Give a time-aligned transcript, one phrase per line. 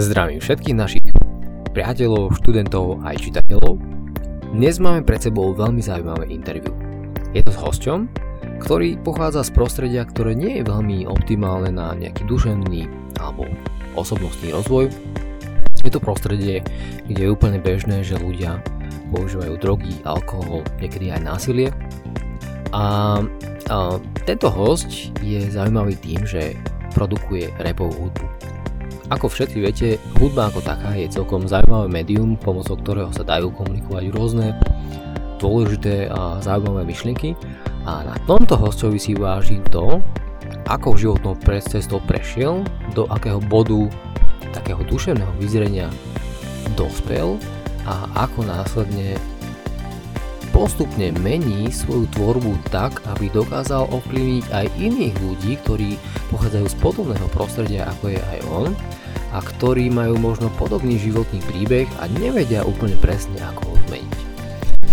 [0.00, 1.04] Zdravím všetkých našich
[1.76, 3.76] priateľov, študentov aj čitateľov.
[4.56, 6.72] Dnes máme pred sebou veľmi zaujímavé interview.
[7.36, 8.08] Je to s hosťom,
[8.64, 12.88] ktorý pochádza z prostredia, ktoré nie je veľmi optimálne na nejaký duševný
[13.20, 13.44] alebo
[13.92, 14.88] osobnostný rozvoj.
[15.84, 16.64] Je to prostredie,
[17.04, 18.64] kde je úplne bežné, že ľudia
[19.12, 21.68] používajú drogy, alkohol, niekedy aj násilie.
[22.72, 23.20] A,
[23.68, 23.76] a
[24.24, 26.56] tento host je zaujímavý tým, že
[26.96, 28.52] produkuje repovú hudbu.
[29.12, 34.08] Ako všetci viete, hudba ako taká je celkom zaujímavé médium, pomocou ktorého sa dajú komunikovať
[34.08, 34.56] rôzne
[35.36, 37.36] dôležité a zaujímavé myšlienky.
[37.84, 40.00] A na tomto hostovi si vážim to,
[40.64, 42.64] ako v životnou cestou prešiel,
[42.96, 43.84] do akého bodu
[44.56, 45.92] takého duševného vyzrenia
[46.72, 47.36] dospel
[47.84, 49.20] a ako následne
[50.56, 55.90] postupne mení svoju tvorbu tak, aby dokázal ovplyvniť aj iných ľudí, ktorí
[56.32, 58.72] pochádzajú z podobného prostredia ako je aj on
[59.32, 64.20] a ktorí majú možno podobný životný príbeh a nevedia úplne presne ako ho zmeniť.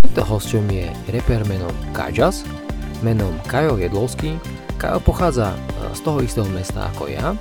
[0.10, 2.48] Týmto hosťom je reper menom Kajas,
[3.04, 4.40] menom Kajo Jedlovský.
[4.80, 5.58] Kajo pochádza e,
[5.92, 7.36] z toho istého mesta ako ja,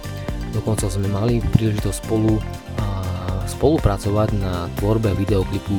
[0.50, 2.36] dokonca sme mali príležitosť spolu
[3.48, 5.74] spolupracovať na tvorbe videoklipu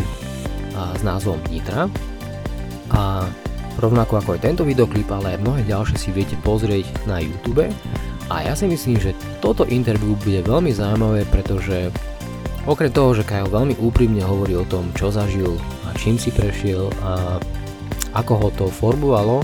[0.73, 1.85] s názvom Nitra
[2.91, 3.29] a
[3.77, 7.69] rovnako ako aj tento videoklip, ale aj mnohé ďalšie si viete pozrieť na YouTube.
[8.29, 11.89] A ja si myslím, že toto interview bude veľmi zaujímavé, pretože
[12.69, 15.57] okrem toho, že Kajo veľmi úprimne hovorí o tom, čo zažil
[15.89, 17.41] a čím si prešiel a
[18.13, 19.41] ako ho to formovalo,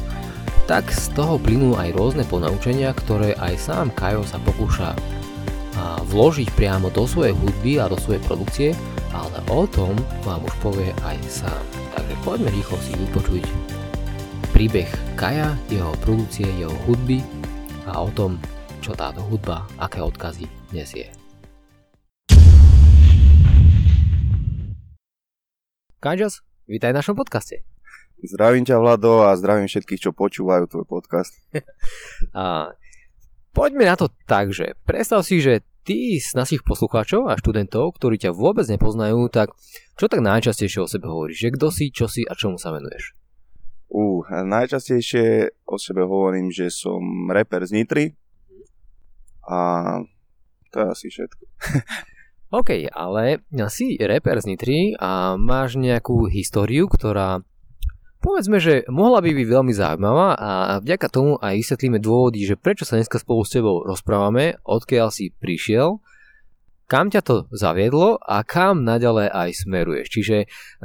[0.69, 4.93] tak z toho plynú aj rôzne ponaučenia, ktoré aj sám Kajo sa pokúša
[6.05, 8.69] vložiť priamo do svojej hudby a do svojej produkcie,
[9.11, 11.61] ale o tom vám už povie aj sám.
[11.97, 13.43] Takže poďme rýchlo si vypočuť
[14.53, 17.19] príbeh Kaja, jeho produkcie, jeho hudby
[17.89, 18.37] a o tom,
[18.85, 21.09] čo táto hudba, aké odkazy nesie.
[25.97, 27.65] Kajas, vítaj v našom podcaste.
[28.21, 31.33] Zdravím ťa Vlado a zdravím všetkých, čo počúvajú tvoj podcast.
[32.37, 32.77] a,
[33.57, 38.21] poďme na to tak, že predstav si, že ty z našich poslucháčov a študentov, ktorí
[38.21, 39.49] ťa vôbec nepoznajú, tak
[39.97, 41.41] čo tak najčastejšie o sebe hovoríš?
[41.41, 43.17] Že kto si, čo si a čomu sa venuješ?
[43.89, 47.01] Uh, najčastejšie o sebe hovorím, že som
[47.33, 48.05] reper z Nitry
[49.45, 49.59] a
[50.73, 51.43] to je asi všetko.
[52.59, 53.41] OK, ale
[53.73, 57.41] si reper z Nitry a máš nejakú históriu, ktorá
[58.25, 60.51] povedzme, že mohla by byť veľmi zaujímavá a
[60.81, 65.29] vďaka tomu aj vysvetlíme dôvody, že prečo sa dneska spolu s tebou rozprávame, odkiaľ si
[65.29, 66.01] prišiel,
[66.85, 70.07] kam ťa to zaviedlo a kam naďalej aj smeruješ.
[70.09, 70.35] Čiže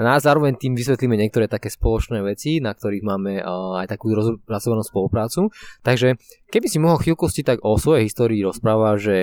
[0.01, 3.45] na zároveň tým vysvetlíme niektoré také spoločné veci, na ktorých máme
[3.81, 5.53] aj takú rozpracovanú spoluprácu.
[5.85, 6.17] Takže
[6.49, 9.17] keby si mohol chvíľku si tak o svojej histórii rozprávať, že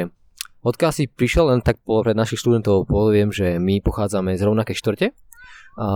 [0.61, 5.07] odkiaľ si prišiel, len tak pre našich študentov poviem, že my pochádzame z rovnakej štvrte,
[5.77, 5.87] a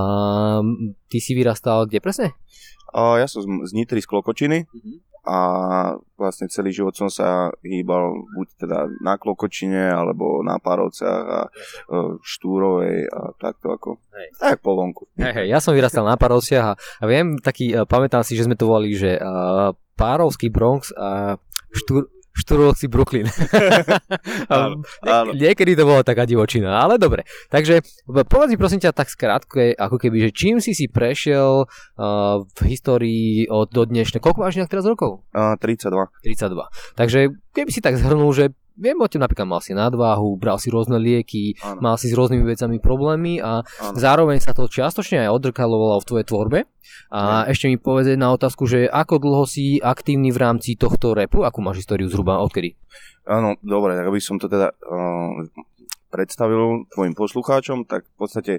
[1.09, 2.37] ty si vyrastal kde presne?
[2.93, 5.10] A ja som z Nitry z Klokočiny uh-huh.
[5.21, 5.37] A
[6.17, 12.17] vlastne celý život som sa hýbal buď teda na Klokočine alebo na Párovciach a uh,
[12.25, 14.27] Štúrovej a takto ako hej.
[14.37, 15.05] tak po vonku.
[15.21, 18.49] Hej, hej, ja som vyrastal na Párovciach a, a viem taký, uh, pamätám si, že
[18.49, 21.37] sme to volali, že uh, Párovský Bronx a
[21.71, 23.27] Štúr, Štúrovci Brooklyn.
[24.47, 25.31] áno, áno.
[25.35, 27.27] Niekedy to bolo taká divočina, ale dobre.
[27.51, 32.43] Takže povedz mi prosím ťa tak skrátke, ako keby, že čím si si prešiel uh,
[32.43, 35.23] v histórii od do dnešného, koľko máš teraz rokov?
[35.31, 36.11] Uh, 32.
[36.23, 36.99] 32.
[36.99, 37.19] Takže
[37.51, 40.97] keby si tak zhrnul, že viem o tebe napríklad mal si nadváhu, bral si rôzne
[40.97, 41.79] lieky, ano.
[41.83, 43.95] mal si s rôznymi vecami problémy a ano.
[43.97, 46.59] zároveň sa to čiastočne aj odrkalovalo v tvojej tvorbe.
[47.11, 47.51] A ano.
[47.51, 51.59] ešte mi povedz na otázku, že ako dlho si aktívny v rámci tohto repu, akú
[51.59, 52.75] máš históriu zhruba, odkedy?
[53.27, 55.45] Áno, dobre, tak aby som to teda uh,
[56.09, 58.53] predstavil tvojim poslucháčom, tak v podstate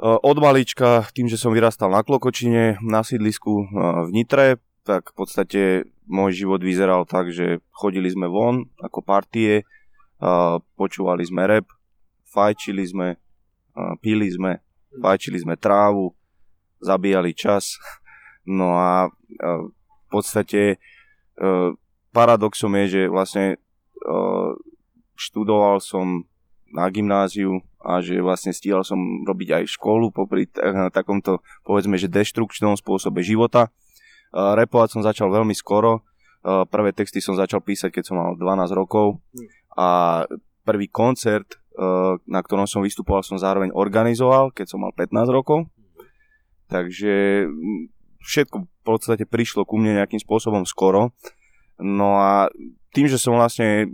[0.00, 3.66] uh, od malička, tým, že som vyrastal na Klokočine, na sídlisku uh,
[4.06, 5.62] v Nitre, tak v podstate
[6.08, 9.62] môj život vyzeral tak, že chodili sme von ako partie,
[10.76, 11.66] počúvali sme rap,
[12.28, 13.08] fajčili sme,
[14.02, 14.60] pili sme,
[14.98, 16.12] fajčili sme trávu,
[16.80, 17.76] zabíjali čas.
[18.40, 20.76] No a v podstate e,
[22.10, 23.56] paradoxom je, že vlastne e,
[25.14, 26.24] študoval som
[26.72, 30.48] na gymnáziu a že vlastne stíhal som robiť aj školu popri
[30.90, 33.68] takomto, povedzme, že deštrukčnom spôsobe života.
[34.30, 36.06] Repovať som začal veľmi skoro.
[36.44, 39.20] Prvé texty som začal písať, keď som mal 12 rokov
[39.76, 40.22] a
[40.64, 41.60] prvý koncert,
[42.24, 45.68] na ktorom som vystupoval, som zároveň organizoval, keď som mal 15 rokov.
[46.70, 47.44] Takže
[48.22, 51.10] všetko v podstate prišlo ku mne nejakým spôsobom skoro.
[51.80, 52.52] No a
[52.92, 53.88] tým, že som vlastne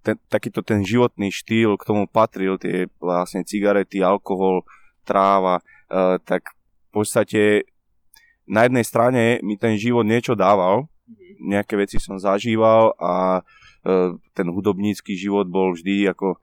[0.00, 4.64] ten, takýto ten životný štýl k tomu patril, tie vlastne cigarety, alkohol,
[5.04, 5.60] tráva,
[5.92, 6.56] uh, tak
[6.88, 7.68] v podstate
[8.48, 11.54] na jednej strane mi ten život niečo dával, mhm.
[11.54, 16.40] nejaké veci som zažíval a uh, ten hudobnícky život bol vždy ako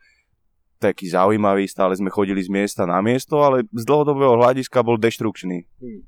[0.77, 5.65] taký zaujímavý, stále sme chodili z miesta na miesto, ale z dlhodobého hľadiska bol deštrukčný.
[5.81, 6.01] Hmm.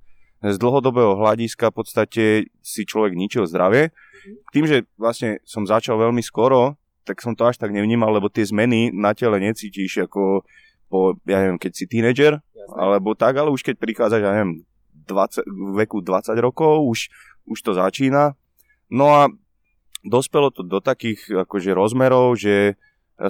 [0.43, 2.23] Z dlhodobého hľadiska v podstate
[2.61, 3.89] si človek ničil zdravie.
[3.89, 4.37] Hmm.
[4.53, 6.77] Tým, že vlastne som začal veľmi skoro,
[7.07, 10.43] tak som to až tak nevnímal, lebo tie zmeny na tele necítiš ako
[10.91, 12.39] po, ja neviem, keď si tínedžer,
[12.75, 14.63] alebo tak, ale už keď prichádzaš, ja neviem,
[15.07, 15.47] 20,
[15.79, 16.99] veku 20 rokov, už,
[17.47, 18.35] už to začína.
[18.91, 19.21] No a
[20.03, 22.75] dospelo to do takých akože rozmerov, že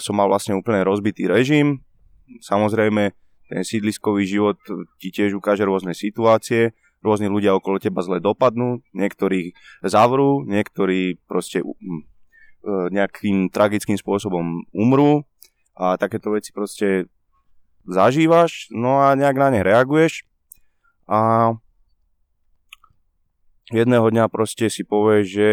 [0.02, 1.86] som mal vlastne úplne rozbitý režim.
[2.44, 3.16] Samozrejme,
[3.48, 4.60] ten sídliskový život
[5.00, 11.64] ti tiež ukáže rôzne situácie, rôzni ľudia okolo teba zle dopadnú, niektorí zavrú, niektorí proste
[12.68, 15.24] E, nejakým tragickým spôsobom umrú
[15.78, 17.08] a takéto veci proste
[17.88, 20.28] zažívaš, no a nejak na ne reaguješ
[21.08, 21.54] a
[23.72, 25.50] jedného dňa proste si povieš, že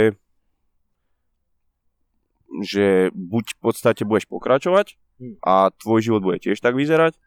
[2.63, 5.43] že buď v podstate budeš pokračovať hm.
[5.43, 7.19] a tvoj život bude tiež tak vyzerať,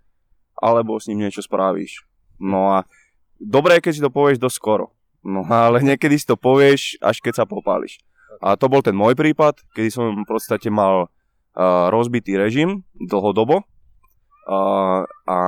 [0.55, 2.07] alebo s ním niečo spravíš.
[2.39, 2.87] No a
[3.35, 4.85] dobré, keď si to povieš dosť skoro.
[5.25, 7.99] No ale niekedy si to povieš, až keď sa popáliš.
[8.39, 11.09] A to bol ten môj prípad, kedy som v podstate mal
[11.57, 15.39] uh, rozbitý režim dlhodobo uh, a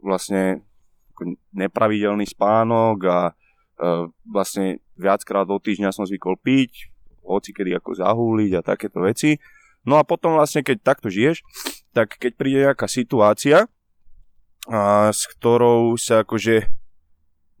[0.00, 0.64] vlastne
[1.52, 3.18] nepravidelný spánok a
[4.28, 6.92] vlastne viackrát do týždňa som zvykol piť,
[7.24, 9.40] hoci kedy ako zahúliť a takéto veci.
[9.88, 11.40] No a potom vlastne, keď takto žiješ,
[11.96, 13.64] tak keď príde nejaká situácia,
[14.68, 16.68] a, s ktorou sa akože,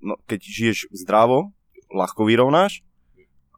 [0.04, 1.56] no, keď žiješ zdravo,
[1.88, 2.84] ľahko vyrovnáš,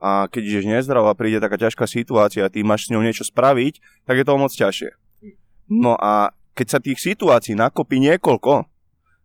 [0.03, 3.23] a keď ideš nezdravo a príde taká ťažká situácia a ty máš s ňou niečo
[3.23, 4.91] spraviť, tak je to moc ťažšie.
[5.70, 8.67] No a keď sa tých situácií nakopí niekoľko,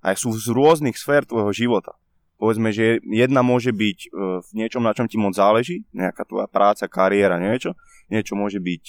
[0.05, 1.97] aj sú z rôznych sfér tvojho života,
[2.37, 4.07] povedzme, že jedna môže byť e,
[4.41, 7.73] v niečom, na čom ti moc záleží, nejaká tvoja práca, kariéra, niečo,
[8.07, 8.83] niečo môže byť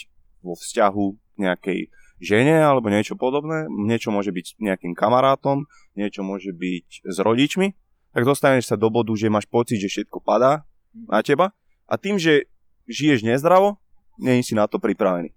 [0.44, 1.06] vo vzťahu
[1.40, 1.88] nejakej
[2.20, 5.64] žene alebo niečo podobné, niečo môže byť nejakým kamarátom,
[5.96, 7.74] niečo môže byť s rodičmi,
[8.12, 11.54] tak dostaneš sa do bodu, že máš pocit, že všetko padá na teba
[11.86, 12.50] a tým, že
[12.90, 13.78] žiješ nezdravo,
[14.18, 15.30] nie si na to pripravený.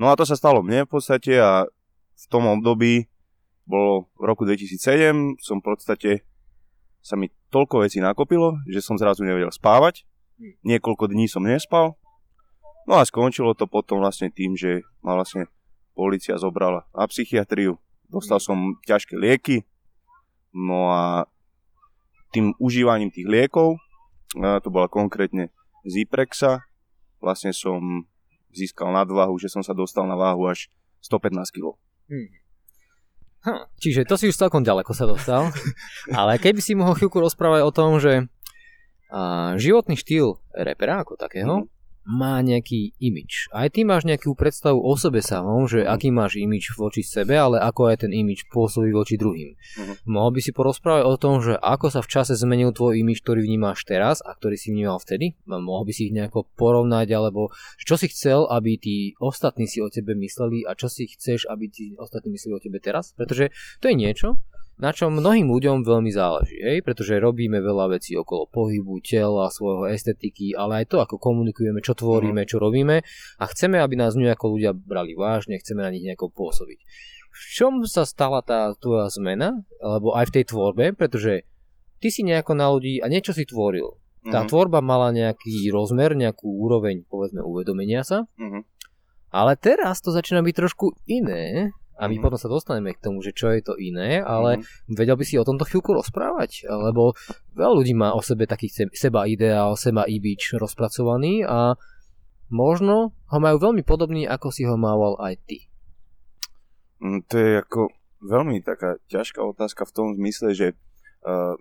[0.00, 1.68] No a to sa stalo mne v podstate a
[2.20, 3.06] v tom období
[3.68, 6.10] bolo v roku 2007, som v podstate
[7.00, 10.04] sa mi toľko vecí nakopilo, že som zrazu nevedel spávať.
[10.64, 11.96] Niekoľko dní som nespal.
[12.88, 15.48] No a skončilo to potom vlastne tým, že ma vlastne
[15.92, 17.76] policia zobrala na psychiatriu.
[18.08, 19.68] Dostal som ťažké lieky.
[20.50, 21.28] No a
[22.32, 23.78] tým užívaním tých liekov,
[24.34, 25.50] to bola konkrétne
[25.86, 26.64] Ziprexa,
[27.20, 28.08] vlastne som
[28.50, 30.72] získal nadvahu, že som sa dostal na váhu až
[31.04, 31.76] 115 kg.
[32.10, 32.28] Hmm.
[33.40, 35.48] Hm, čiže to si už celkom ďaleko sa dostal.
[36.18, 38.28] Ale keby si mohol chvíľku rozprávať o tom, že
[39.10, 41.79] a, životný štýl repera ako takého, hmm
[42.10, 43.46] má nejaký imič.
[43.54, 47.62] Aj ty máš nejakú predstavu o sebe samom, že aký máš imič voči sebe, ale
[47.62, 49.54] ako aj ten imič pôsobí voči druhým.
[49.54, 49.94] Uh-huh.
[50.10, 53.46] Mohol by si porozprávať o tom, že ako sa v čase zmenil tvoj imič, ktorý
[53.46, 55.38] vnímáš teraz a ktorý si vnímal vtedy?
[55.46, 59.86] Mohol by si ich nejako porovnať, alebo čo si chcel, aby tí ostatní si o
[59.86, 63.14] tebe mysleli a čo si chceš, aby tí ostatní mysleli o tebe teraz?
[63.14, 64.42] Pretože to je niečo,
[64.80, 66.80] na čom mnohým ľuďom veľmi záleží, hej?
[66.80, 71.92] pretože robíme veľa vecí okolo pohybu, tela, svojho estetiky, ale aj to, ako komunikujeme, čo
[71.92, 73.04] tvoríme, čo robíme
[73.36, 76.80] a chceme, aby nás nejako ľudia brali vážne, chceme na nich nejako pôsobiť.
[77.30, 81.46] V čom sa stala tá tvoja zmena, alebo aj v tej tvorbe, pretože
[82.00, 84.00] ty si nejako na ľudí a niečo si tvoril.
[84.28, 84.50] Tá mm-hmm.
[84.52, 88.28] tvorba mala nejaký rozmer, nejakú úroveň, povedzme, uvedomenia sa.
[88.36, 88.62] Mm-hmm.
[89.30, 92.24] Ale teraz to začína byť trošku iné a my mm.
[92.24, 94.96] potom sa dostaneme k tomu, že čo je to iné, ale mm.
[94.96, 97.12] vedel by si o tomto chvíľku rozprávať, lebo
[97.52, 101.76] veľa ľudí má o sebe taký seba ideál, seba ibič rozpracovaný a
[102.48, 105.68] možno ho majú veľmi podobný, ako si ho mával aj ty.
[107.04, 107.92] Mm, to je ako
[108.24, 110.68] veľmi taká ťažká otázka v tom zmysle, že
[111.24, 111.56] uh,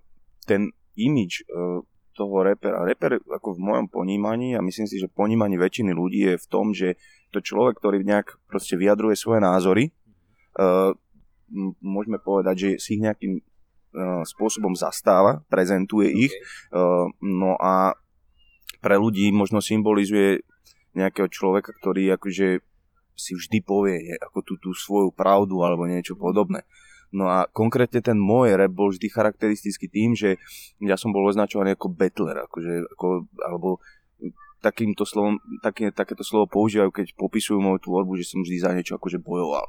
[0.47, 1.83] ten imič uh,
[2.19, 6.35] toho repera, reper ako v mojom ponímaní a myslím si, že ponímaní väčšiny ľudí je
[6.35, 6.99] v tom, že
[7.31, 9.95] to človek, ktorý nejak proste vyjadruje svoje názory
[11.81, 16.23] môžeme povedať, že si ich nejakým uh, spôsobom zastáva, prezentuje okay.
[16.29, 16.33] ich.
[16.69, 17.97] Uh, no a
[18.79, 20.45] pre ľudí možno symbolizuje
[20.95, 22.63] nejakého človeka, ktorý akože
[23.19, 26.63] si vždy povie ako tú, tú svoju pravdu alebo niečo podobné.
[27.09, 30.37] No a konkrétne ten môj rap bol vždy charakteristický tým, že
[30.77, 33.07] ja som bol označovaný ako battler, akože, ako,
[33.41, 33.81] alebo
[34.59, 38.99] takýmto slovom, také, takéto slovo používajú, keď popisujú moju tvorbu, že som vždy za niečo
[38.99, 39.63] akože bojoval.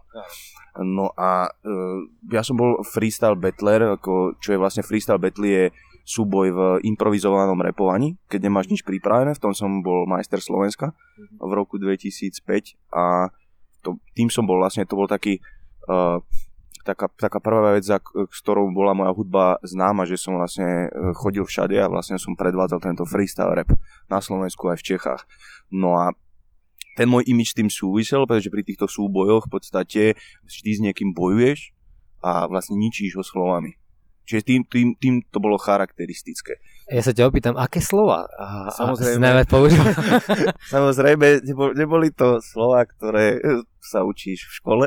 [0.83, 1.99] No a uh,
[2.31, 5.65] ja som bol freestyle battler, ako, čo je vlastne freestyle battle je
[6.03, 11.39] súboj v improvizovanom repovaní, keď nemáš nič pripravené, v tom som bol majster Slovenska mhm.
[11.39, 13.31] v roku 2005 a
[13.81, 15.41] to, tým som bol vlastne, to bol taký
[15.89, 16.21] uh,
[16.85, 21.13] taká, taká prvá vec, za, s ktorou bola moja hudba známa, že som vlastne e,
[21.17, 23.71] chodil všade a vlastne som predvádzal tento freestyle rap
[24.09, 25.23] na Slovensku aj v Čechách.
[25.71, 26.13] No a
[26.99, 30.03] ten môj imič tým súvisel, pretože pri týchto súbojoch v podstate
[30.45, 31.73] vždy s niekým bojuješ
[32.21, 33.81] a vlastne ničíš ho slovami.
[34.31, 36.63] Čiže tým, tým, tým to bolo charakteristické.
[36.87, 38.31] Ja sa ťa opýtam, aké slova
[38.71, 39.83] samozrejme, a použil?
[40.75, 43.43] samozrejme, neboli, neboli to slova, ktoré
[43.83, 44.85] sa učíš v škole.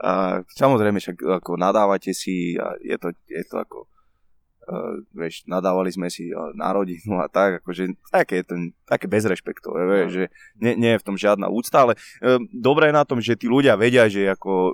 [0.00, 5.92] A samozrejme, však ako nadávate si a je to, je to ako uh, vieš, nadávali
[5.92, 10.24] sme si uh, na rodinu a tak, akože také, ten, také bezrešpektové, vieš, že
[10.56, 13.44] nie, nie je v tom žiadna úcta, ale uh, dobré je na tom, že tí
[13.44, 14.72] ľudia vedia, že ako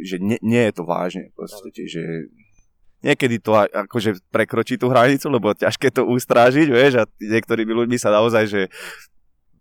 [0.00, 2.32] že nie, nie je to vážne, proste, že
[3.04, 8.08] niekedy to akože prekročí tú hranicu, lebo ťažké to ustrážiť, vieš, a niektorými ľuďmi sa
[8.08, 8.62] naozaj, že,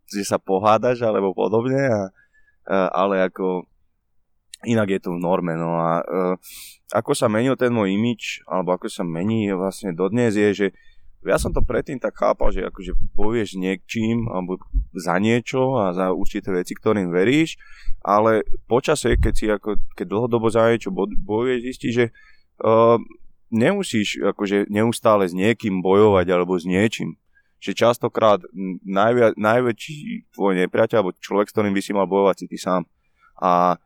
[0.07, 2.01] že sa pohádaš alebo podobne, a,
[2.63, 3.67] a, ale ako
[4.63, 5.53] inak je to v norme.
[5.55, 6.35] No a uh,
[6.91, 10.67] ako sa menil ten môj imič, alebo ako sa mení vlastne dodnes je, že
[11.23, 14.59] ja som to predtým tak chápal, že akože povieš niečím alebo
[14.91, 17.55] za niečo a za určité veci, ktorým veríš,
[18.03, 20.91] ale počase, keď si ako, keď dlhodobo za niečo
[21.23, 22.05] bojuješ, zistíš, že
[22.59, 22.99] uh,
[23.53, 27.15] nemusíš akože neustále s niekým bojovať alebo s niečím.
[27.63, 28.43] Že častokrát
[28.83, 32.83] najvia, najväčší tvoj nepriateľ alebo človek, s ktorým by si mal bojovať, si ty sám.
[33.39, 33.79] A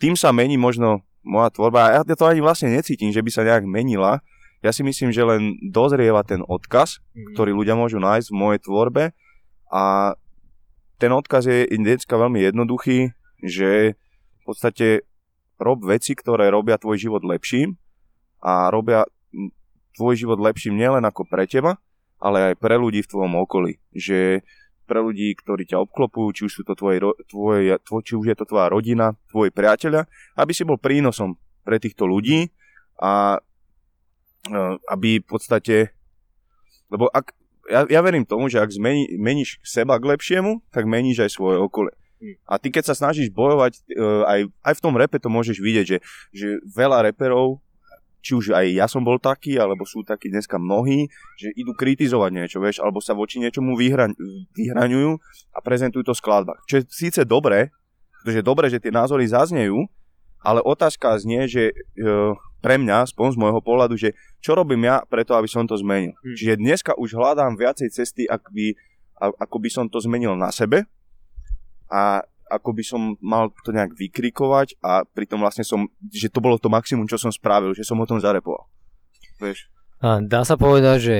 [0.00, 2.04] tým sa mení možno moja tvorba.
[2.04, 4.20] Ja to ani vlastne necítim, že by sa nejak menila.
[4.64, 7.36] Ja si myslím, že len dozrieva ten odkaz, mm.
[7.36, 9.04] ktorý ľudia môžu nájsť v mojej tvorbe
[9.68, 10.16] a
[10.96, 13.12] ten odkaz je dneska veľmi jednoduchý,
[13.44, 13.92] že
[14.40, 15.04] v podstate
[15.60, 17.76] rob veci, ktoré robia tvoj život lepším
[18.40, 19.04] a robia
[20.00, 21.76] tvoj život lepším nielen ako pre teba,
[22.16, 23.76] ale aj pre ľudí v tvojom okolí.
[23.92, 24.40] Že
[24.84, 28.36] pre ľudí, ktorí ťa obklopujú, či už, sú to tvoje, tvoje, tvoj, či už je
[28.36, 32.52] to tvoja rodina, tvoj priateľa, aby si bol prínosom pre týchto ľudí
[33.00, 33.40] a
[34.46, 34.58] e,
[34.92, 35.96] aby v podstate,
[36.92, 37.32] lebo ak,
[37.72, 41.56] ja, ja verím tomu, že ak zmeni, meníš seba k lepšiemu, tak meníš aj svoje
[41.58, 41.96] okolie.
[42.20, 42.36] Hm.
[42.44, 45.86] A ty keď sa snažíš bojovať, e, aj, aj v tom repe to môžeš vidieť,
[45.88, 45.98] že,
[46.30, 47.64] že veľa reperov
[48.24, 52.30] či už aj ja som bol taký, alebo sú takí dneska mnohí, že idú kritizovať
[52.32, 54.16] niečo, vieš, alebo sa voči niečomu vyhraň,
[54.56, 55.20] vyhraňujú
[55.52, 56.56] a prezentujú to skladba.
[56.64, 57.68] Čo je síce dobré,
[58.24, 59.84] pretože je dobré, že tie názory zaznejú,
[60.40, 61.74] ale otázka znie, že e,
[62.64, 66.16] pre mňa, spon z môjho pohľadu, že čo robím ja preto, aby som to zmenil.
[66.16, 66.32] Hmm.
[66.32, 68.72] Čiže dneska už hľadám viacej cesty, ak by,
[69.20, 70.88] ako by som to zmenil na sebe
[71.92, 72.24] a
[72.54, 76.70] ako by som mal to nejak vykrikovať a pritom vlastne som, že to bolo to
[76.70, 78.70] maximum, čo som spravil, že som o tom zarepoval.
[79.42, 79.66] Vieš?
[79.98, 81.16] A dá sa povedať, že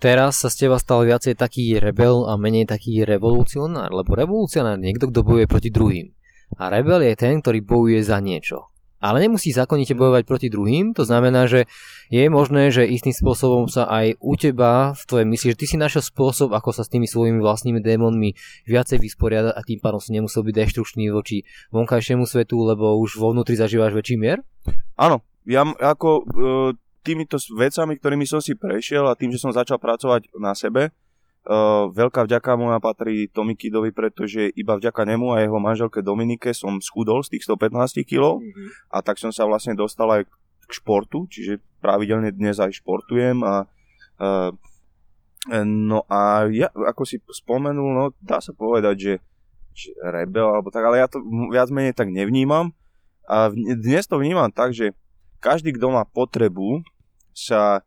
[0.00, 4.88] teraz sa z teba stal viacej taký rebel a menej taký revolucionár, lebo revolucionár je
[4.88, 6.08] niekto, kto bojuje proti druhým.
[6.56, 11.06] A rebel je ten, ktorý bojuje za niečo ale nemusí zákonite bojovať proti druhým, to
[11.06, 11.70] znamená, že
[12.10, 15.76] je možné, že istým spôsobom sa aj u teba v tvojej mysli, že ty si
[15.78, 18.34] našiel spôsob, ako sa s tými svojimi vlastnými démonmi
[18.66, 23.30] viacej vysporiadať a tým pádom si nemusel byť deštručný voči vonkajšiemu svetu, lebo už vo
[23.30, 24.42] vnútri zažívaš väčší mier?
[24.98, 26.22] Áno, ja ako e,
[27.06, 30.92] týmito vecami, ktorými som si prešiel a tým, že som začal pracovať na sebe,
[31.48, 36.52] Uh, veľká vďaka moja patrí Tomi Kidovi, pretože iba vďaka nemu a jeho manželke Dominike
[36.52, 38.92] som schudol z tých 115 kg mm-hmm.
[38.92, 40.28] a tak som sa vlastne dostal aj
[40.68, 43.64] k športu, čiže pravidelne dnes aj športujem a
[44.20, 44.52] uh,
[45.64, 49.14] no a ja, ako si spomenul, no dá sa povedať, že,
[49.72, 52.76] že rebel alebo tak, ale ja to viac menej tak nevnímam
[53.24, 54.92] a dnes to vnímam tak, že
[55.40, 56.84] každý, kto má potrebu
[57.32, 57.80] sa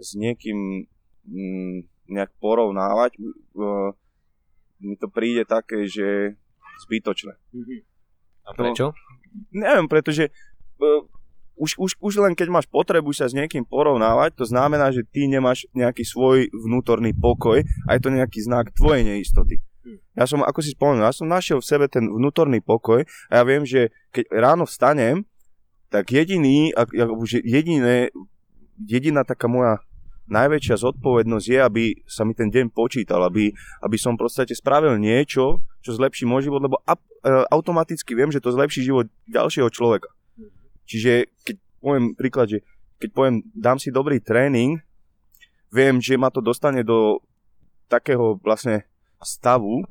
[0.00, 0.88] s niekým
[1.28, 3.18] mm, nejak porovnávať,
[3.56, 3.92] uh,
[4.82, 6.34] mi to príde také, že
[6.86, 7.34] zbytočné.
[7.54, 7.80] Mm-hmm.
[8.42, 8.90] A prečo?
[8.90, 8.98] To,
[9.54, 10.34] neviem, pretože
[10.82, 11.06] uh,
[11.56, 15.30] už, už, už len keď máš potrebu sa s niekým porovnávať, to znamená, že ty
[15.30, 19.62] nemáš nejaký svoj vnútorný pokoj a je to nejaký znak tvojej neistoty.
[19.86, 19.98] Hm.
[20.18, 23.42] Ja som, ako si spomenul, ja som našiel v sebe ten vnútorný pokoj a ja
[23.46, 25.22] viem, že keď ráno vstanem,
[25.92, 26.72] tak jediný,
[27.44, 28.08] jediné,
[28.80, 29.84] jediná taká moja
[30.30, 33.50] najväčšia zodpovednosť je, aby sa mi ten deň počítal, aby,
[33.82, 38.30] aby som v podstate spravil niečo, čo zlepší môj život, lebo a, e, automaticky viem,
[38.30, 40.10] že to zlepší život ďalšieho človeka.
[40.86, 42.58] Čiže keď poviem príklad, že
[43.02, 44.78] keď poviem, dám si dobrý tréning,
[45.74, 47.18] viem, že ma to dostane do
[47.90, 48.86] takého vlastne
[49.18, 49.82] stavu,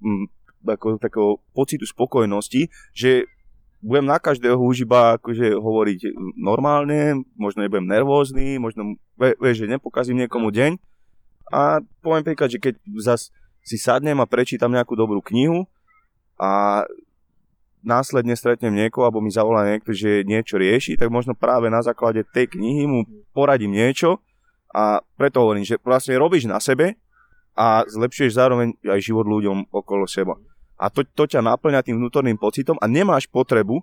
[0.00, 0.24] m,
[0.64, 3.28] ako, takého pocitu spokojnosti, že
[3.84, 9.68] budem na každého už iba akože hovoriť normálne, možno nebudem nervózny, možno vie, vie, že
[9.68, 10.80] nepokazím niekomu deň.
[11.52, 13.28] A poviem príklad, že keď zas
[13.60, 15.68] si sadnem a prečítam nejakú dobrú knihu
[16.40, 16.82] a
[17.84, 22.24] následne stretnem niekoho, alebo mi zavolá niekto, že niečo rieši, tak možno práve na základe
[22.32, 23.04] tej knihy mu
[23.36, 24.24] poradím niečo
[24.72, 26.96] a preto hovorím, že vlastne robíš na sebe
[27.52, 30.40] a zlepšuješ zároveň aj život ľuďom okolo seba.
[30.74, 33.82] A to, to ťa naplňa tým vnútorným pocitom a nemáš potrebu,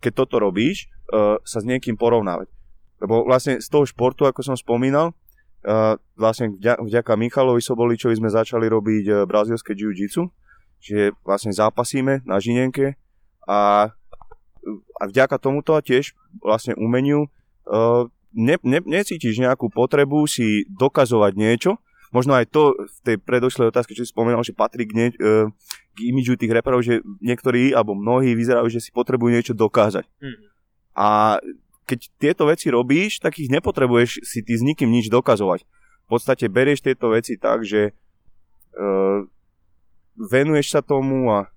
[0.00, 2.52] keď toto robíš, uh, sa s niekým porovnávať.
[3.00, 5.12] Lebo vlastne z toho športu, ako som spomínal,
[5.64, 10.28] uh, vlastne vďaka, Michalovi Soboličovi sme začali robiť uh, brazilské jiu-jitsu,
[10.84, 13.00] čiže vlastne zápasíme na žinenke
[13.48, 13.90] a,
[15.00, 16.12] a vďaka tomuto tiež
[16.44, 17.32] vlastne umeniu
[17.68, 18.04] uh,
[18.36, 23.94] ne, ne, necítiš nejakú potrebu si dokazovať niečo, možno aj to v tej predošlej otázke,
[23.94, 25.50] čo si spomínal, že patrí k, ne, uh,
[25.94, 30.06] k imidžu tých reperov, že niektorí alebo mnohí vyzerajú, že si potrebujú niečo dokázať.
[30.22, 30.38] Mm.
[30.96, 31.38] A
[31.86, 35.62] keď tieto veci robíš, tak ich nepotrebuješ si ty s nikým nič dokazovať.
[36.06, 37.94] V podstate berieš tieto veci tak, že
[38.74, 39.26] uh,
[40.16, 41.50] venuješ sa tomu a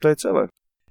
[0.00, 0.44] to je celé.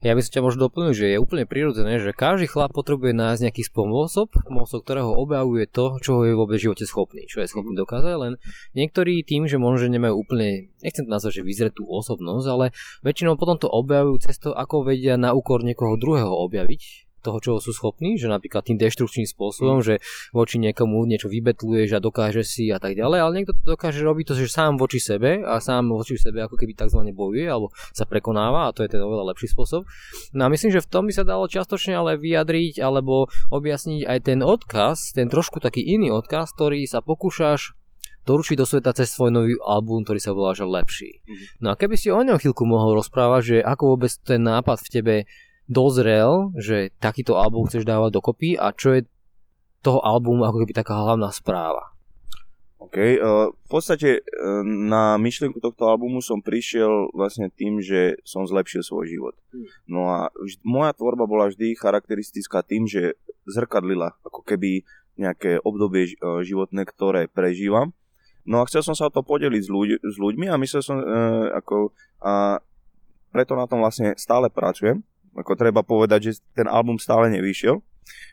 [0.03, 3.43] Ja by som ťa možno doplnil, že je úplne prirodzené, že každý chlap potrebuje nájsť
[3.47, 7.71] nejaký spôsob, pomocou ktorého objavuje to, čo je vôbec v živote schopný, čo je schopný
[7.71, 8.33] dokázať, len
[8.75, 13.55] niektorí tým, že možno nemajú úplne, nechcem to nazvať, že vyzretú osobnosť, ale väčšinou potom
[13.55, 18.19] to objavujú cez to, ako vedia na úkor niekoho druhého objaviť toho, čo sú schopní,
[18.19, 19.85] že napríklad tým deštrukčným spôsobom, mm.
[19.87, 19.95] že
[20.35, 24.25] voči niekomu niečo vybetluješ a dokáže si a tak ďalej, ale niekto to dokáže robiť
[24.27, 26.99] to, že sám voči sebe a sám voči sebe ako keby tzv.
[27.15, 29.87] bojuje alebo sa prekonáva a to je ten oveľa lepší spôsob.
[30.35, 34.19] No a myslím, že v tom by sa dalo častočne ale vyjadriť alebo objasniť aj
[34.27, 37.73] ten odkaz, ten trošku taký iný odkaz, ktorý sa pokúšaš
[38.23, 41.23] doručiť do sveta cez svoj nový album, ktorý sa volá že Lepší.
[41.23, 41.47] Mm-hmm.
[41.59, 44.91] No a keby si o ňom chvíľku mohol rozprávať, že ako vôbec ten nápad v
[44.91, 45.15] tebe
[45.67, 49.07] dozrel, že takýto album chceš dávať dokopy a čo je
[49.83, 51.93] toho albumu ako keby taká hlavná správa?
[52.83, 58.43] OK, uh, v podstate uh, na myšlienku tohto albumu som prišiel vlastne tým, že som
[58.43, 59.35] zlepšil svoj život.
[59.55, 59.67] Hmm.
[59.87, 63.15] No a vž- moja tvorba bola vždy charakteristická tým, že
[63.47, 64.83] zrkadlila ako keby
[65.15, 67.95] nejaké obdobie uh, životné, ktoré prežívam.
[68.43, 70.99] No a chcel som sa o to podeliť s, ľuď- s ľuďmi a myslel som,
[70.99, 72.59] uh, ako, a
[73.31, 75.01] preto na tom vlastne stále pracujem.
[75.33, 77.81] Ako treba povedať, že ten album stále nevyšiel.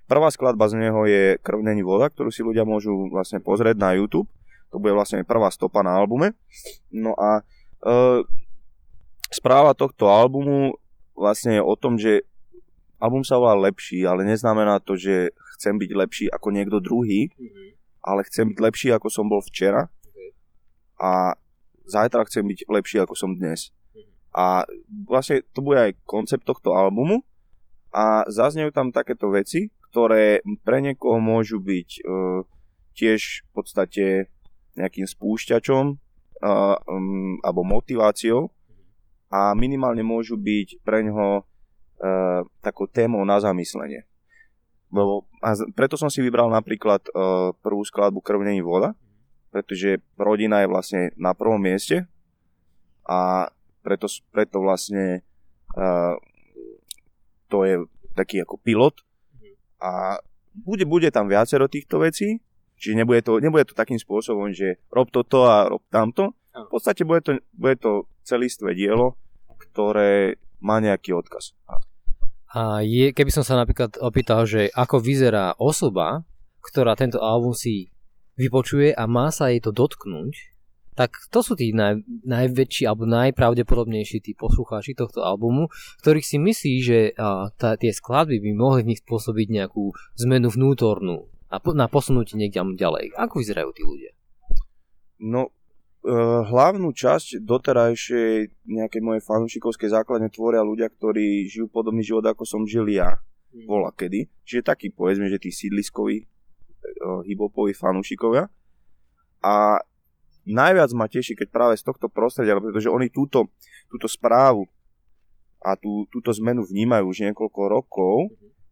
[0.04, 3.96] Prvá skladba z neho je Krv není voda, ktorú si ľudia môžu vlastne pozrieť na
[3.96, 4.28] YouTube.
[4.70, 6.34] To bude vlastne prvá stopa na albume.
[6.90, 8.22] No a e,
[9.30, 10.78] správa tohto albumu
[11.14, 12.26] vlastne je o tom, že
[13.00, 17.68] album sa volá lepší, ale neznamená to, že chcem byť lepší ako niekto druhý, mm-hmm.
[18.04, 20.36] ale chcem byť lepší ako som bol včera okay.
[21.00, 21.34] a
[21.88, 23.72] zajtra chcem byť lepší ako som dnes.
[24.30, 24.62] A
[25.06, 27.26] vlastne to bude aj koncept tohto albumu.
[27.90, 32.46] A zaznejú tam takéto veci, ktoré pre niekoho môžu byť uh,
[32.94, 34.04] tiež v podstate
[34.78, 38.54] nejakým spúšťačom uh, um, alebo motiváciou.
[39.30, 44.06] A minimálne môžu byť pre ňoho uh, takou témou na zamyslenie.
[44.90, 48.98] Lebo, a preto som si vybral napríklad uh, prvú skladbu Krvnení voda,
[49.54, 52.10] pretože rodina je vlastne na prvom mieste.
[53.06, 55.24] A preto, preto vlastne
[55.76, 56.14] uh,
[57.50, 57.76] to je
[58.14, 58.94] taký ako pilot
[59.80, 60.20] a
[60.52, 62.42] bude, bude tam viacero týchto vecí,
[62.76, 66.36] čiže nebude to, nebude to takým spôsobom, že rob toto a rob tamto.
[66.50, 69.14] V podstate bude to, bude to celistvé dielo,
[69.46, 71.54] ktoré má nejaký odkaz.
[72.50, 76.26] A je, keby som sa napríklad opýtal, že ako vyzerá osoba,
[76.60, 77.94] ktorá tento album si
[78.34, 80.49] vypočuje a má sa jej to dotknúť,
[81.00, 85.72] tak to sú tí naj, najväčší alebo najpravdepodobnejší tí poslucháči tohto albumu,
[86.04, 90.52] ktorých si myslí, že a, tá, tie skladby by mohli v nich spôsobiť nejakú zmenu
[90.52, 93.16] vnútornú a po, na posunutie niekde ďalej.
[93.16, 94.12] Ako vyzerajú tí ľudia?
[95.24, 95.48] No,
[96.04, 96.12] e,
[96.44, 102.68] hlavnú časť doterajšej nejakej mojej fanúšikovskej základne tvoria ľudia, ktorí žijú podobný život, ako som
[102.68, 103.16] žil ja.
[103.64, 104.28] Bola kedy.
[104.44, 106.26] Čiže taký povedzme, že tí sídliskoví e,
[107.24, 108.52] hibopoví fanúšikovia.
[109.40, 109.80] A
[110.50, 113.50] najviac ma teší, keď práve z tohto prostredia, pretože oni túto,
[113.88, 114.66] túto správu
[115.60, 118.16] a tú, túto zmenu vnímajú už niekoľko rokov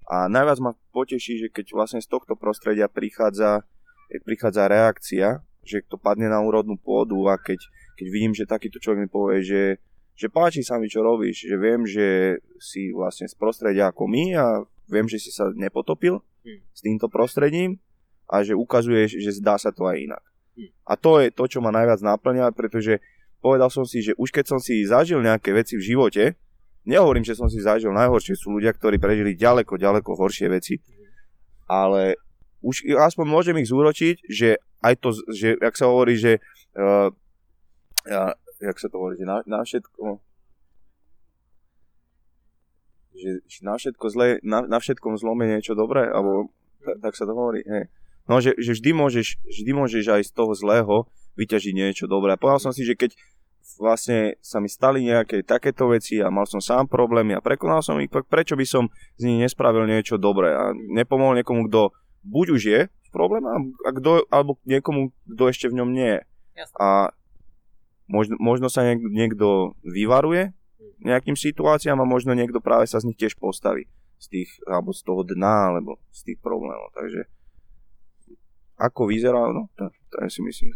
[0.08, 3.68] a najviac ma poteší, že keď vlastne z tohto prostredia prichádza,
[4.24, 5.28] prichádza reakcia,
[5.68, 7.60] že to padne na úrodnú pôdu a keď,
[8.00, 9.62] keď vidím, že takýto človek mi povie, že,
[10.16, 14.24] že páči sa mi, čo robíš, že viem, že si vlastne z prostredia ako my
[14.32, 16.60] a viem, že si sa nepotopil hm.
[16.72, 17.76] s týmto prostredím
[18.32, 20.24] a že ukazuješ, že zdá sa to aj inak.
[20.88, 22.98] A to je to, čo ma najviac naplňa, pretože
[23.38, 26.34] povedal som si, že už keď som si zažil nejaké veci v živote,
[26.88, 30.80] nehovorím, že som si zažil najhoršie, sú ľudia, ktorí prežili ďaleko, ďaleko horšie veci,
[31.68, 32.16] ale
[32.64, 36.42] už aspoň môžem ich zúročiť, že aj to, že, jak sa hovorí, že
[36.74, 37.12] uh,
[38.08, 40.18] ja, jak sa to hovorí, že na, na všetko
[43.18, 46.54] že na všetko zlé, na, na všetkom zlom je niečo dobré, alebo
[46.86, 47.90] tak, tak sa to hovorí, hej.
[48.28, 51.08] No, že, že vždy, môžeš, vždy môžeš aj z toho zlého
[51.40, 52.36] vyťažiť niečo dobré.
[52.36, 53.16] A povedal som si, že keď
[53.80, 57.96] vlastne sa mi stali nejaké takéto veci a mal som sám problémy a prekonal som
[58.02, 61.94] ich, prečo by som z nich nespravil niečo dobré a nepomohol niekomu, kto
[62.26, 63.48] buď už je v probléme,
[63.86, 66.22] a kdo, alebo niekomu, kto ešte v ňom nie je.
[66.76, 67.14] A
[68.10, 70.52] možno, možno sa niek- niekto vyvaruje
[70.98, 73.86] nejakým situáciám a možno niekto práve sa z nich tiež postaví
[74.18, 76.90] z tých, alebo z toho dna, alebo z tých problémov.
[76.90, 77.30] Takže
[78.78, 80.70] ako vyzerá, no, to, to si myslím.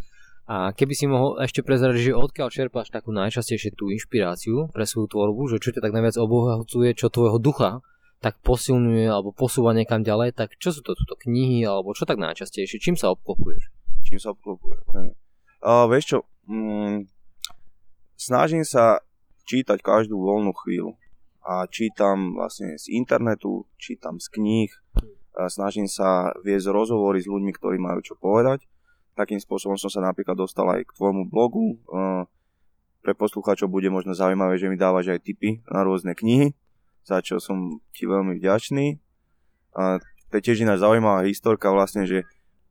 [0.51, 5.15] A keby si mohol ešte prezradiť, že odkiaľ čerpáš takú najčastejšie tú inšpiráciu pre svoju
[5.15, 7.81] tvorbu, že čo ťa tak najviac obohacuje, čo tvojho ducha
[8.23, 12.23] tak posilňuje alebo posúva niekam ďalej, tak čo sú to túto knihy alebo čo tak
[12.23, 12.79] najčastejšie?
[12.79, 13.67] Čím sa obklopuješ?
[14.07, 14.79] Čím sa obklopuješ?
[15.59, 17.11] Uh, vieš čo, mm,
[18.15, 19.03] snažím sa
[19.43, 20.95] čítať každú voľnú chvíľu
[21.43, 24.71] a čítam vlastne z internetu, čítam z kníh,
[25.49, 28.69] snažím sa viesť rozhovory s ľuďmi, ktorí majú čo povedať.
[29.13, 31.77] Takým spôsobom som sa napríklad dostal aj k tvojmu blogu.
[33.03, 36.57] Pre poslucháčov bude možno zaujímavé, že mi dávaš aj tipy na rôzne knihy,
[37.05, 38.97] za čo som ti veľmi vďačný.
[39.77, 42.25] A to je tiež iná zaujímavá historka vlastne, že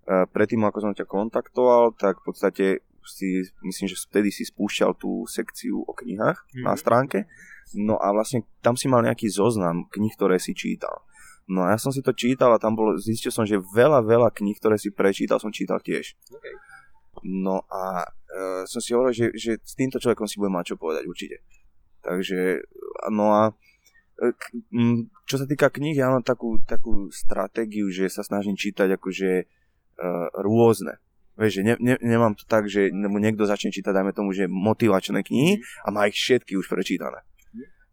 [0.07, 2.65] predtým ako som ťa kontaktoval, tak v podstate
[3.05, 6.65] si, myslím, že vtedy si spúšťal tú sekciu o knihách mm-hmm.
[6.65, 7.25] na stránke.
[7.77, 11.05] No a vlastne tam si mal nejaký zoznam knih, ktoré si čítal.
[11.51, 14.55] No ja som si to čítal a tam bolo, zistil som, že veľa, veľa kníh,
[14.55, 16.15] ktoré si prečítal, som čítal tiež.
[16.31, 16.55] Okay.
[17.27, 20.75] No a e, som si hovoril, že, že s týmto človekom si budem mať čo
[20.79, 21.43] povedať určite.
[21.99, 22.63] Takže,
[23.11, 24.31] no a e,
[25.27, 29.45] čo sa týka kníh, ja mám takú, takú stratégiu, že sa snažím čítať akože e,
[30.39, 31.03] rôzne.
[31.35, 35.19] Vieš, že ne, ne, nemám to tak, že niekto začne čítať, dajme tomu, že motivačné
[35.19, 37.27] knihy a má ich všetky už prečítané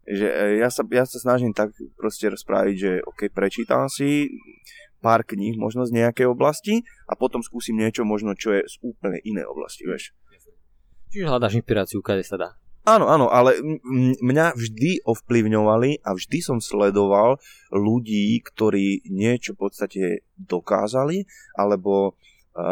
[0.09, 4.33] že e, ja sa, ja sa snažím tak proste rozpráviť, že ok, prečítam si
[4.99, 9.21] pár kníh možno z nejakej oblasti a potom skúsim niečo možno, čo je z úplne
[9.23, 10.11] inej oblasti, vieš.
[11.09, 12.49] Čiže hľadáš inšpiráciu, kade sa dá.
[12.87, 13.59] Áno, áno, ale
[14.23, 17.37] mňa vždy ovplyvňovali a vždy som sledoval
[17.69, 20.03] ľudí, ktorí niečo v podstate
[20.39, 22.17] dokázali, alebo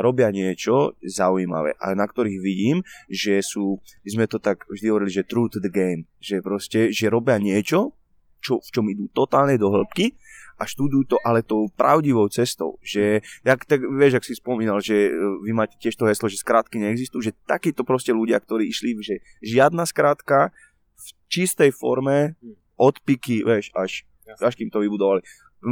[0.04, 5.12] robia niečo zaujímavé a na ktorých vidím, že sú, my sme to tak vždy hovorili,
[5.12, 7.96] že true to the game, že proste, že robia niečo,
[8.44, 10.14] čo, v čom idú totálne do hĺbky
[10.58, 15.10] a študujú to ale tou pravdivou cestou, že, jak, tak vieš, ak si spomínal, že
[15.10, 15.12] e,
[15.46, 19.16] vy máte tiež to heslo, že skrátky neexistujú, že takíto proste ľudia, ktorí išli, že
[19.46, 20.50] žiadna skrátka
[20.98, 22.34] v čistej forme
[22.78, 24.06] od piky, vieš, až,
[24.42, 25.22] až kým to vybudovali.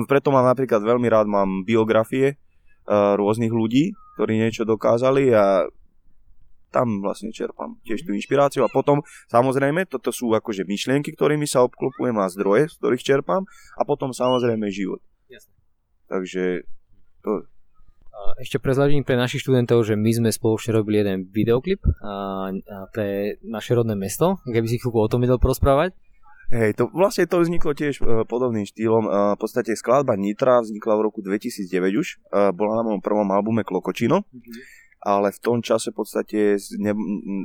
[0.10, 2.38] Preto mám napríklad veľmi rád, mám biografie
[2.90, 5.68] rôznych ľudí, ktorí niečo dokázali a
[6.76, 9.00] tam vlastne čerpám tiež tú inšpiráciu a potom
[9.32, 13.48] samozrejme toto sú akože myšlienky, ktorými sa obklopujem a zdroje, z ktorých čerpám
[13.80, 15.00] a potom samozrejme život.
[15.32, 15.56] Jasne.
[16.12, 16.68] Takže
[17.24, 17.48] to...
[18.40, 23.40] Ešte prezradím pre našich študentov, že my sme spoločne robili jeden videoklip a, a pre
[23.44, 25.96] naše rodné mesto, keby si chvíľku o tom vedel porozprávať.
[26.54, 29.04] Hej, to vlastne to vzniklo tiež uh, podobným štýlom.
[29.10, 32.08] Uh, v podstate skladba Nitra vznikla v roku 2009 už.
[32.30, 34.22] Uh, bola na mojom prvom albume Klokočino.
[34.30, 34.86] Mm-hmm.
[35.06, 36.94] Ale v tom čase v podstate ne,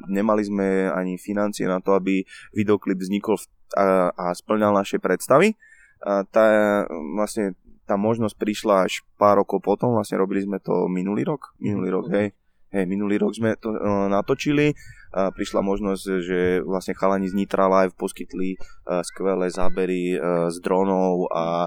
[0.08, 2.24] nemali sme ani financie na to, aby
[2.56, 3.44] videoklip vznikol v,
[3.76, 5.60] a, a splňal naše predstavy.
[6.00, 6.48] A tá,
[6.88, 7.52] vlastne
[7.84, 12.06] tá možnosť prišla až pár rokov potom, vlastne robili sme to minulý rok, minulý rok,
[12.06, 12.14] mhm.
[12.16, 12.28] hej.
[12.70, 14.70] Hej, minulý rok sme to uh, natočili,
[15.10, 21.26] prišla možnosť, že vlastne chalani z Nitra Live poskytli uh, skvelé zábery uh, z dronov
[21.34, 21.66] a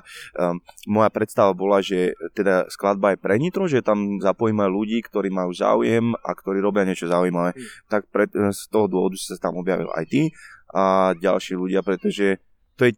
[0.87, 5.51] moja predstava bola, že teda skladba je pre Nitro, že tam zapojíme ľudí, ktorí majú
[5.51, 7.51] záujem a ktorí robia niečo zaujímavé.
[7.51, 7.61] Mm.
[7.91, 10.31] Tak pre, uh, z toho dôvodu sa tam objavil aj ty
[10.73, 12.41] a ďalší ľudia, pretože
[12.73, 12.97] to je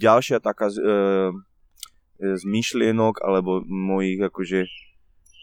[0.00, 0.80] ďalšia taká z,
[2.16, 4.64] z myšlienok alebo mojich akože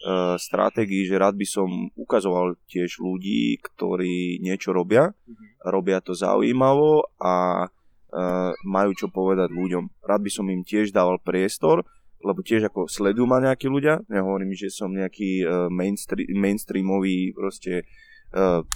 [0.06, 5.68] uh, stratégii, že rád by som ukazoval tiež ľudí, ktorí niečo robia, mm-hmm.
[5.70, 10.02] robia to zaujímavo a uh, majú čo povedať ľuďom.
[10.04, 11.82] Rád by som im tiež dával priestor,
[12.18, 17.86] lebo tiež ako sledujú ma nejakí ľudia, nehovorím, že som nejaký uh, mainstream, mainstreamový proste
[18.34, 18.66] uh,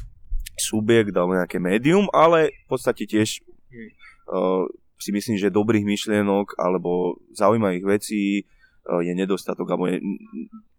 [0.54, 3.42] subjekt alebo nejaké médium, ale v podstate tiež
[4.30, 4.68] uh,
[5.02, 8.46] si myslím, že dobrých myšlienok alebo zaujímavých vecí
[8.86, 9.98] uh, je nedostatok, alebo je,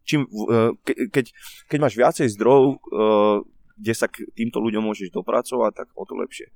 [0.04, 1.26] čím, uh, ke, keď,
[1.68, 3.40] keď máš viacej zdrojov, uh,
[3.80, 6.54] kde sa k týmto ľuďom môžeš dopracovať, tak o to lepšie.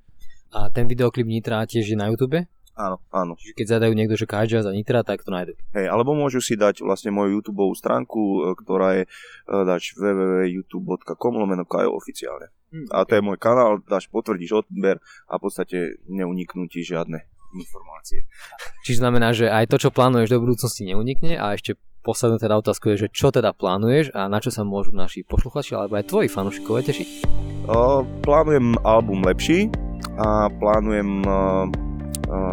[0.54, 2.46] A ten videoklip Nitra tiež je na YouTube?
[2.78, 3.34] Áno, áno.
[3.34, 5.58] Čiže keď zadajú niekto, že Kajdža za Nitra, tak to nájdu.
[5.74, 9.04] Hej, alebo môžu si dať vlastne moju YouTube stránku, ktorá je
[9.50, 12.54] dač www.youtube.com lomeno Kajo oficiálne.
[12.70, 12.86] Hmm.
[12.94, 17.18] A to je môj kanál, dáš potvrdíš odber a v podstate neuniknú ti žiadne
[17.58, 18.22] informácie.
[18.86, 21.74] Čiže znamená, že aj to, čo plánuješ do budúcnosti neunikne a ešte
[22.08, 25.76] posledná teda otázka je, že čo teda plánuješ a na čo sa môžu naši posluchači
[25.76, 27.08] alebo aj tvoji fanúšikovia tešiť?
[27.68, 29.68] Uh, plánujem album Lepší
[30.16, 31.68] a plánujem uh,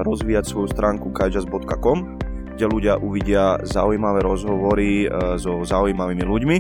[0.04, 2.20] rozvíjať svoju stránku kajjazz.com,
[2.60, 6.58] kde ľudia uvidia zaujímavé rozhovory so zaujímavými ľuďmi,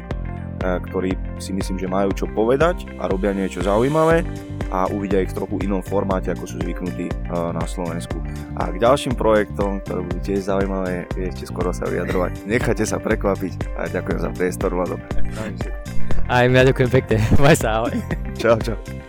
[0.89, 4.25] ktorí si myslím, že majú čo povedať a robia niečo zaujímavé
[4.73, 8.17] a uvidia ich v trochu inom formáte, ako sú zvyknutí na Slovensku.
[8.57, 12.49] A k ďalším projektom, ktoré budú tiež zaujímavé, ešte skoro sa vyjadrovať.
[12.49, 14.97] Nechajte sa prekvapiť a ďakujem za priestor, Vlado.
[16.25, 17.21] Aj ja ďakujem pekne.
[17.43, 17.93] Maj sa, ahoj.
[18.41, 19.04] Čau, čau.